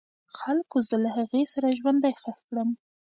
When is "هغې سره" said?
1.17-1.75